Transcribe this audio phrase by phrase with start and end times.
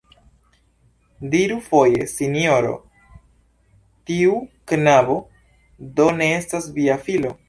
[1.33, 2.71] Diru foje, sinjoro,
[4.11, 4.39] tiu
[4.73, 5.19] knabo
[6.01, 7.35] do ne estas via filo?